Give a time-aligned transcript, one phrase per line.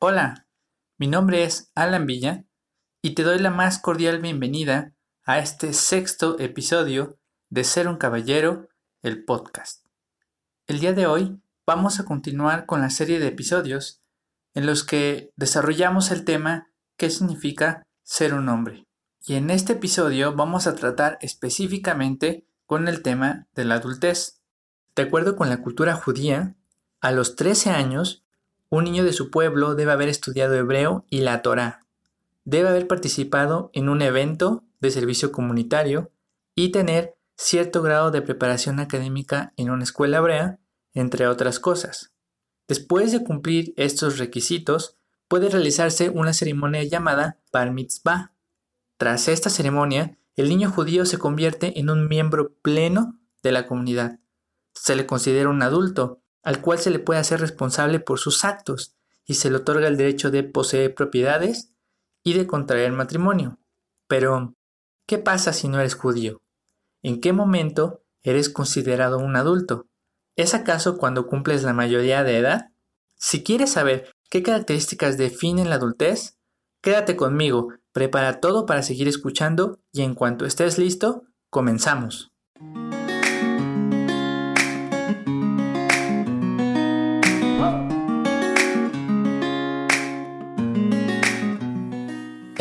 [0.00, 0.46] Hola,
[0.96, 2.44] mi nombre es Alan Villa
[3.02, 7.18] y te doy la más cordial bienvenida a este sexto episodio
[7.50, 8.68] de Ser un Caballero,
[9.02, 9.84] el podcast.
[10.68, 14.00] El día de hoy vamos a continuar con la serie de episodios
[14.54, 18.86] en los que desarrollamos el tema ¿qué significa ser un hombre?
[19.26, 24.42] Y en este episodio vamos a tratar específicamente con el tema de la adultez.
[24.94, 26.54] De acuerdo con la cultura judía,
[27.00, 28.24] a los 13 años
[28.70, 31.86] un niño de su pueblo debe haber estudiado hebreo y la Torá.
[32.44, 36.10] Debe haber participado en un evento de servicio comunitario
[36.54, 40.58] y tener cierto grado de preparación académica en una escuela hebrea,
[40.92, 42.12] entre otras cosas.
[42.66, 44.96] Después de cumplir estos requisitos,
[45.28, 48.32] puede realizarse una ceremonia llamada Bar Mitzvah.
[48.96, 54.18] Tras esta ceremonia, el niño judío se convierte en un miembro pleno de la comunidad.
[54.74, 58.94] Se le considera un adulto al cual se le puede hacer responsable por sus actos
[59.24, 61.72] y se le otorga el derecho de poseer propiedades
[62.22, 63.58] y de contraer matrimonio.
[64.06, 64.54] Pero,
[65.06, 66.40] ¿qué pasa si no eres judío?
[67.02, 69.86] ¿En qué momento eres considerado un adulto?
[70.36, 72.70] ¿Es acaso cuando cumples la mayoría de edad?
[73.16, 76.38] Si quieres saber qué características definen la adultez,
[76.80, 82.30] quédate conmigo, prepara todo para seguir escuchando y en cuanto estés listo, comenzamos.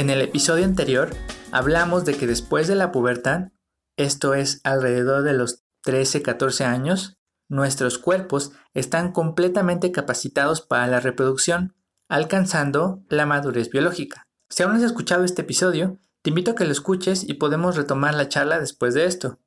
[0.07, 1.13] En el episodio anterior
[1.51, 3.49] hablamos de que después de la pubertad,
[3.97, 7.17] esto es alrededor de los 13-14 años,
[7.49, 11.75] nuestros cuerpos están completamente capacitados para la reproducción,
[12.07, 14.29] alcanzando la madurez biológica.
[14.49, 17.75] Si aún no has escuchado este episodio, te invito a que lo escuches y podemos
[17.75, 19.41] retomar la charla después de esto.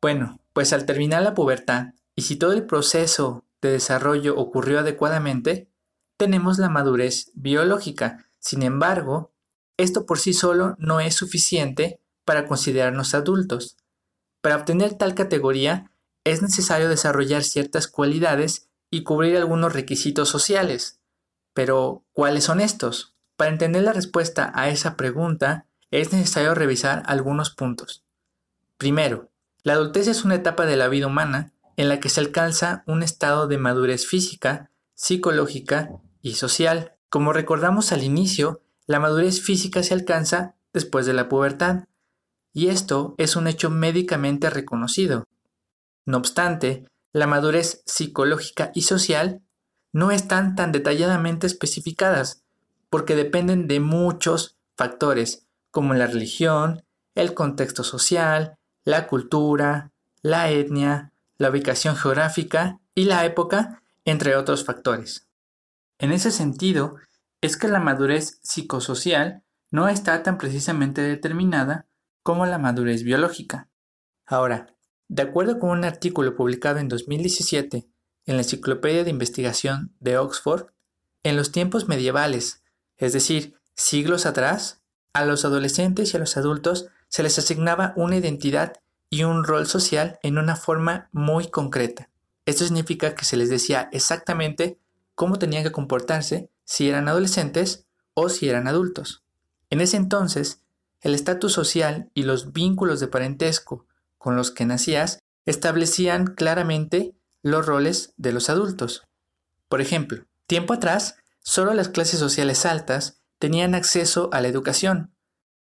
[0.00, 5.72] Bueno, pues al terminar la pubertad, y si todo el proceso de desarrollo ocurrió adecuadamente,
[6.16, 8.24] tenemos la madurez biológica.
[8.38, 9.33] Sin embargo,
[9.76, 13.76] esto por sí solo no es suficiente para considerarnos adultos.
[14.40, 15.90] Para obtener tal categoría
[16.24, 21.00] es necesario desarrollar ciertas cualidades y cubrir algunos requisitos sociales.
[21.52, 23.14] Pero, ¿cuáles son estos?
[23.36, 28.04] Para entender la respuesta a esa pregunta es necesario revisar algunos puntos.
[28.76, 29.30] Primero,
[29.62, 33.02] la adultez es una etapa de la vida humana en la que se alcanza un
[33.02, 35.90] estado de madurez física, psicológica
[36.22, 36.92] y social.
[37.08, 41.84] Como recordamos al inicio, la madurez física se alcanza después de la pubertad,
[42.52, 45.24] y esto es un hecho médicamente reconocido.
[46.06, 49.42] No obstante, la madurez psicológica y social
[49.92, 52.42] no están tan detalladamente especificadas,
[52.90, 56.84] porque dependen de muchos factores, como la religión,
[57.14, 64.64] el contexto social, la cultura, la etnia, la ubicación geográfica y la época, entre otros
[64.64, 65.26] factores.
[65.98, 66.96] En ese sentido,
[67.44, 71.86] es que la madurez psicosocial no está tan precisamente determinada
[72.22, 73.68] como la madurez biológica.
[74.24, 74.74] Ahora,
[75.08, 77.86] de acuerdo con un artículo publicado en 2017
[78.24, 80.68] en la Enciclopedia de Investigación de Oxford,
[81.22, 82.62] en los tiempos medievales,
[82.96, 84.80] es decir, siglos atrás,
[85.12, 89.66] a los adolescentes y a los adultos se les asignaba una identidad y un rol
[89.66, 92.08] social en una forma muy concreta.
[92.46, 94.78] Esto significa que se les decía exactamente
[95.14, 99.22] cómo tenían que comportarse si eran adolescentes o si eran adultos.
[99.70, 100.62] En ese entonces,
[101.00, 103.86] el estatus social y los vínculos de parentesco
[104.18, 109.02] con los que nacías establecían claramente los roles de los adultos.
[109.68, 115.14] Por ejemplo, tiempo atrás, solo las clases sociales altas tenían acceso a la educación,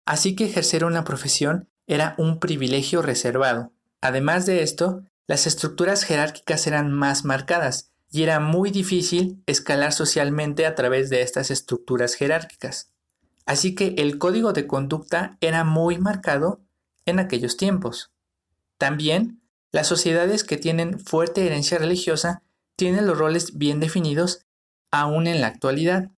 [0.05, 3.73] así que ejercer una profesión era un privilegio reservado.
[4.01, 10.65] Además de esto, las estructuras jerárquicas eran más marcadas y era muy difícil escalar socialmente
[10.65, 12.91] a través de estas estructuras jerárquicas.
[13.45, 16.61] Así que el código de conducta era muy marcado
[17.05, 18.11] en aquellos tiempos.
[18.77, 22.43] También, las sociedades que tienen fuerte herencia religiosa
[22.75, 24.45] tienen los roles bien definidos
[24.91, 26.11] aún en la actualidad,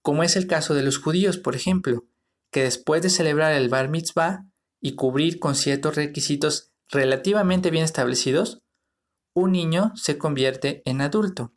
[0.00, 2.04] como es el caso de los judíos, por ejemplo,
[2.50, 4.46] que después de celebrar el bar mitzvah
[4.80, 8.63] y cubrir con ciertos requisitos relativamente bien establecidos,
[9.34, 11.52] un niño se convierte en adulto.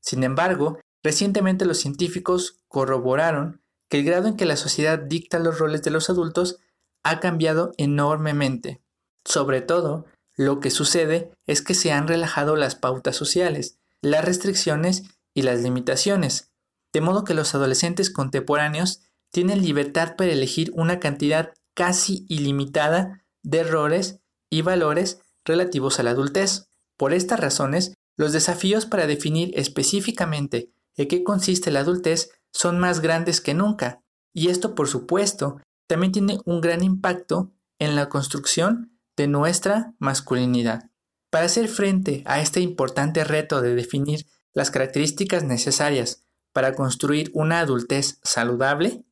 [0.00, 5.58] Sin embargo, recientemente los científicos corroboraron que el grado en que la sociedad dicta los
[5.58, 6.58] roles de los adultos
[7.04, 8.82] ha cambiado enormemente.
[9.24, 10.06] Sobre todo,
[10.36, 15.04] lo que sucede es que se han relajado las pautas sociales, las restricciones
[15.34, 16.52] y las limitaciones,
[16.92, 23.58] de modo que los adolescentes contemporáneos tienen libertad para elegir una cantidad casi ilimitada de
[23.58, 26.65] errores y valores relativos a la adultez.
[26.96, 33.00] Por estas razones, los desafíos para definir específicamente en qué consiste la adultez son más
[33.00, 34.02] grandes que nunca.
[34.32, 40.90] Y esto, por supuesto, también tiene un gran impacto en la construcción de nuestra masculinidad.
[41.30, 47.60] Para hacer frente a este importante reto de definir las características necesarias para construir una
[47.60, 49.04] adultez saludable,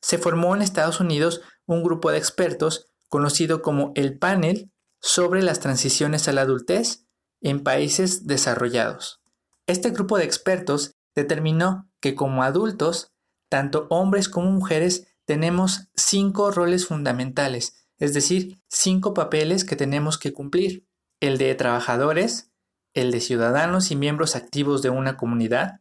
[0.00, 4.70] se formó en Estados Unidos un grupo de expertos conocido como el Panel
[5.00, 7.07] sobre las transiciones a la adultez
[7.40, 9.20] en países desarrollados.
[9.66, 13.12] Este grupo de expertos determinó que como adultos,
[13.50, 20.32] tanto hombres como mujeres tenemos cinco roles fundamentales, es decir, cinco papeles que tenemos que
[20.32, 20.86] cumplir.
[21.20, 22.50] El de trabajadores,
[22.94, 25.80] el de ciudadanos y miembros activos de una comunidad,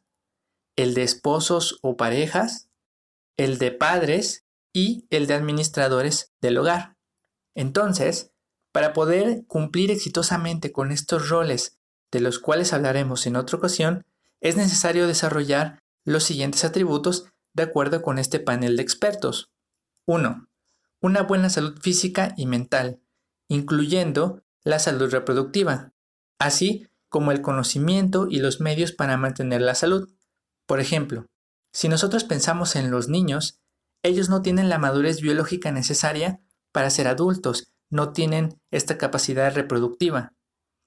[0.75, 2.69] el de esposos o parejas,
[3.37, 6.97] el de padres y el de administradores del hogar.
[7.55, 8.33] Entonces,
[8.71, 11.79] para poder cumplir exitosamente con estos roles,
[12.11, 14.05] de los cuales hablaremos en otra ocasión,
[14.41, 19.51] es necesario desarrollar los siguientes atributos de acuerdo con este panel de expertos.
[20.05, 20.47] 1.
[21.01, 23.01] Una buena salud física y mental,
[23.47, 25.93] incluyendo la salud reproductiva,
[26.39, 30.09] así como el conocimiento y los medios para mantener la salud.
[30.65, 31.25] Por ejemplo,
[31.71, 33.59] si nosotros pensamos en los niños,
[34.03, 36.41] ellos no tienen la madurez biológica necesaria
[36.71, 40.33] para ser adultos, no tienen esta capacidad reproductiva.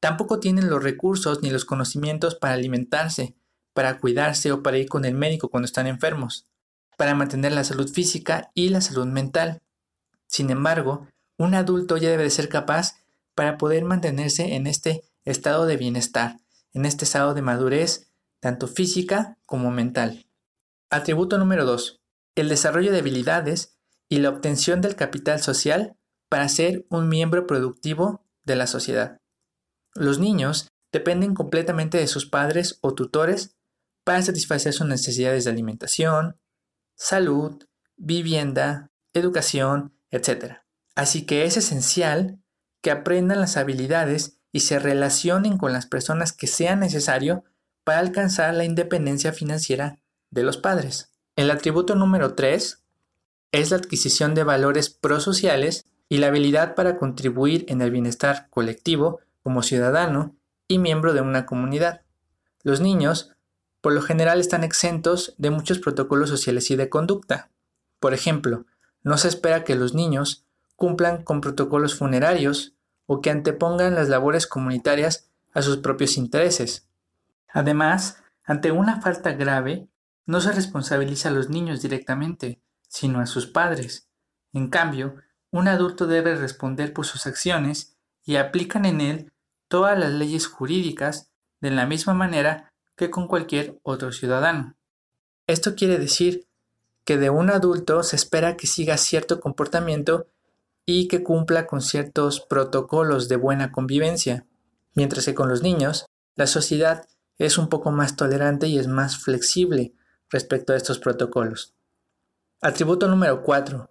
[0.00, 3.34] Tampoco tienen los recursos ni los conocimientos para alimentarse,
[3.74, 6.46] para cuidarse o para ir con el médico cuando están enfermos,
[6.96, 9.62] para mantener la salud física y la salud mental.
[10.26, 11.06] Sin embargo,
[11.38, 12.96] un adulto ya debe de ser capaz
[13.34, 16.38] para poder mantenerse en este estado de bienestar,
[16.72, 18.10] en este estado de madurez,
[18.40, 20.26] tanto física como mental.
[20.90, 22.00] Atributo número 2.
[22.34, 23.76] El desarrollo de habilidades
[24.08, 25.96] y la obtención del capital social
[26.30, 29.20] para ser un miembro productivo de la sociedad.
[29.94, 33.56] Los niños dependen completamente de sus padres o tutores
[34.04, 36.40] para satisfacer sus necesidades de alimentación,
[36.96, 37.62] salud,
[37.96, 40.58] vivienda, educación, etc.
[40.94, 42.40] Así que es esencial
[42.80, 47.44] que aprendan las habilidades y se relacionen con las personas que sea necesario
[47.84, 49.98] para alcanzar la independencia financiera
[50.30, 51.12] de los padres.
[51.36, 52.84] El atributo número 3
[53.52, 59.20] es la adquisición de valores prosociales y la habilidad para contribuir en el bienestar colectivo
[59.42, 60.34] como ciudadano
[60.66, 62.02] y miembro de una comunidad.
[62.64, 63.32] Los niños,
[63.80, 67.48] por lo general, están exentos de muchos protocolos sociales y de conducta.
[68.00, 68.66] Por ejemplo,
[69.02, 72.74] no se espera que los niños cumplan con protocolos funerarios
[73.06, 76.88] o que antepongan las labores comunitarias a sus propios intereses.
[77.48, 79.88] Además, ante una falta grave,
[80.26, 84.08] no se responsabiliza a los niños directamente, sino a sus padres.
[84.52, 85.14] En cambio,
[85.52, 89.32] un adulto debe responder por sus acciones y aplican en él
[89.68, 91.30] todas las leyes jurídicas
[91.60, 94.76] de la misma manera que con cualquier otro ciudadano.
[95.46, 96.46] Esto quiere decir
[97.04, 100.26] que de un adulto se espera que siga cierto comportamiento
[100.86, 104.46] y que cumpla con ciertos protocolos de buena convivencia,
[104.94, 106.06] mientras que con los niños
[106.36, 107.06] la sociedad
[107.38, 109.94] es un poco más tolerante y es más flexible
[110.28, 111.74] respecto a estos protocolos.
[112.60, 113.90] Atributo número 4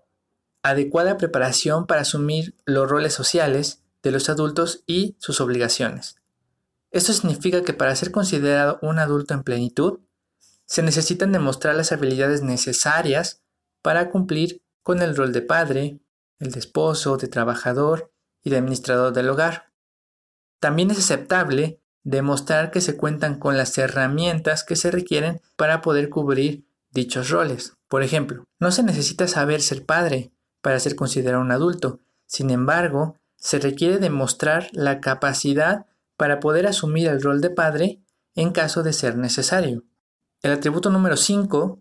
[0.63, 6.15] adecuada preparación para asumir los roles sociales de los adultos y sus obligaciones.
[6.91, 9.99] Esto significa que para ser considerado un adulto en plenitud,
[10.65, 13.41] se necesitan demostrar las habilidades necesarias
[13.81, 15.99] para cumplir con el rol de padre,
[16.39, 18.11] el de esposo, de trabajador
[18.43, 19.71] y de administrador del hogar.
[20.59, 26.09] También es aceptable demostrar que se cuentan con las herramientas que se requieren para poder
[26.09, 27.73] cubrir dichos roles.
[27.87, 31.99] Por ejemplo, no se necesita saber ser padre, para ser considerado un adulto.
[32.25, 35.85] Sin embargo, se requiere demostrar la capacidad
[36.17, 38.01] para poder asumir el rol de padre
[38.35, 39.83] en caso de ser necesario.
[40.41, 41.79] El atributo número 5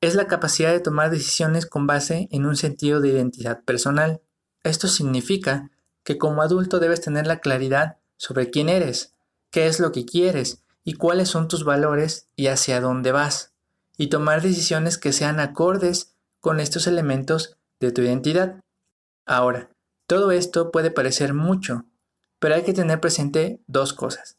[0.00, 4.20] es la capacidad de tomar decisiones con base en un sentido de identidad personal.
[4.64, 5.70] Esto significa
[6.04, 9.14] que como adulto debes tener la claridad sobre quién eres,
[9.50, 13.52] qué es lo que quieres y cuáles son tus valores y hacia dónde vas,
[13.96, 18.60] y tomar decisiones que sean acordes con estos elementos de tu identidad.
[19.26, 19.70] Ahora,
[20.06, 21.84] todo esto puede parecer mucho,
[22.38, 24.36] pero hay que tener presente dos cosas.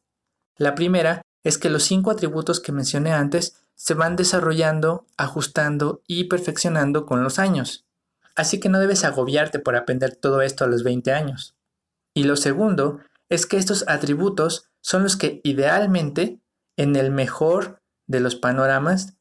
[0.58, 6.26] La primera es que los cinco atributos que mencioné antes se van desarrollando, ajustando y
[6.26, 7.86] perfeccionando con los años.
[8.36, 11.56] Así que no debes agobiarte por aprender todo esto a los 20 años.
[12.14, 16.40] Y lo segundo es que estos atributos son los que idealmente,
[16.78, 19.16] en el mejor de los panoramas,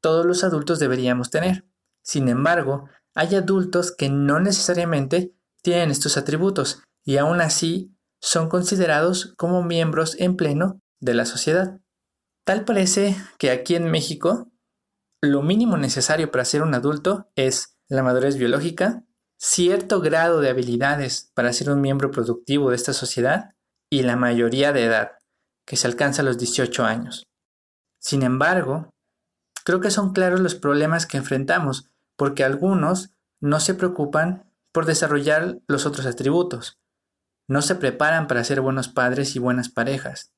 [0.00, 1.64] todos los adultos deberíamos tener.
[2.02, 9.34] Sin embargo, hay adultos que no necesariamente tienen estos atributos y aún así son considerados
[9.36, 11.80] como miembros en pleno de la sociedad.
[12.46, 14.52] Tal parece que aquí en México
[15.20, 19.02] lo mínimo necesario para ser un adulto es la madurez biológica,
[19.36, 23.50] cierto grado de habilidades para ser un miembro productivo de esta sociedad
[23.90, 25.10] y la mayoría de edad,
[25.66, 27.24] que se alcanza a los 18 años.
[28.00, 28.90] Sin embargo,
[29.64, 35.60] creo que son claros los problemas que enfrentamos, porque algunos no se preocupan por desarrollar
[35.68, 36.80] los otros atributos,
[37.46, 40.34] no se preparan para ser buenos padres y buenas parejas,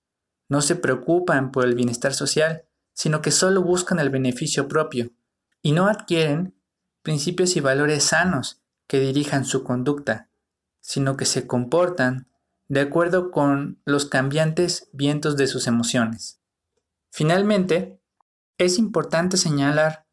[0.49, 5.11] no se preocupan por el bienestar social, sino que solo buscan el beneficio propio,
[5.63, 6.55] y no adquieren
[7.03, 10.29] principios y valores sanos que dirijan su conducta,
[10.81, 12.29] sino que se comportan
[12.69, 16.43] de acuerdo con los cambiantes vientos de sus emociones.
[17.11, 18.03] Finalmente,
[18.59, 20.10] es importante señalar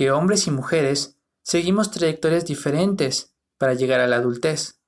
[0.00, 4.80] que hombres y mujeres seguimos trayectorias diferentes para llegar a la adultez.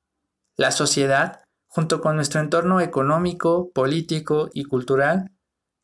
[0.57, 5.31] La sociedad, junto con nuestro entorno económico, político y cultural,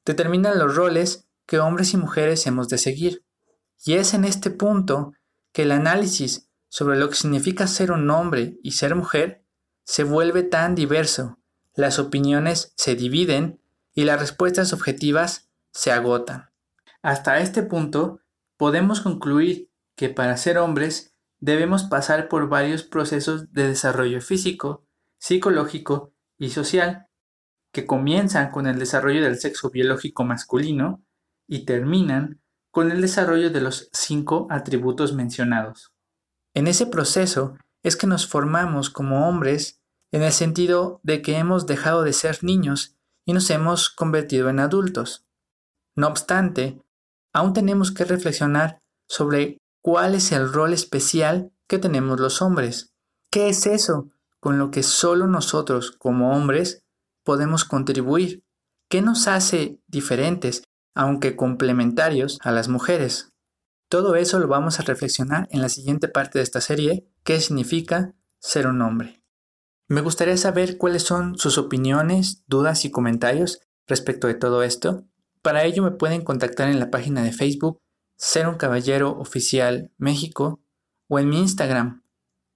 [0.07, 3.23] determinan los roles que hombres y mujeres hemos de seguir.
[3.85, 5.13] Y es en este punto
[5.53, 9.45] que el análisis sobre lo que significa ser un hombre y ser mujer
[9.85, 11.39] se vuelve tan diverso,
[11.75, 13.61] las opiniones se dividen
[13.93, 16.49] y las respuestas objetivas se agotan.
[17.03, 18.23] Hasta este punto,
[18.59, 24.85] podemos concluir que para ser hombres debemos pasar por varios procesos de desarrollo físico,
[25.19, 27.07] psicológico y social,
[27.73, 31.03] que comienzan con el desarrollo del sexo biológico masculino
[31.47, 35.93] y terminan con el desarrollo de los cinco atributos mencionados.
[36.55, 41.67] En ese proceso es que nos formamos como hombres en el sentido de que hemos
[41.67, 45.27] dejado de ser niños y nos hemos convertido en adultos.
[45.95, 46.83] No obstante,
[47.33, 52.93] aún tenemos que reflexionar sobre cuál es el rol especial que tenemos los hombres.
[53.31, 56.83] ¿Qué es eso con lo que solo nosotros como hombres
[57.25, 58.43] podemos contribuir?
[58.89, 60.63] ¿Qué nos hace diferentes,
[60.95, 63.33] aunque complementarios, a las mujeres?
[63.91, 68.15] Todo eso lo vamos a reflexionar en la siguiente parte de esta serie, qué significa
[68.39, 69.23] ser un hombre.
[69.89, 75.07] Me gustaría saber cuáles son sus opiniones, dudas y comentarios respecto de todo esto.
[75.43, 77.81] Para ello me pueden contactar en la página de Facebook
[78.17, 80.61] Ser un Caballero Oficial México
[81.09, 82.03] o en mi Instagram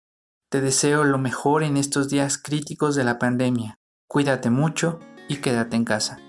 [0.50, 3.80] Te deseo lo mejor en estos días críticos de la pandemia.
[4.08, 5.00] Cuídate mucho
[5.30, 6.20] y quédate en casa.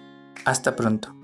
[0.45, 1.24] Hasta pronto.